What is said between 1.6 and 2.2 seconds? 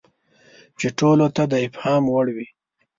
افهام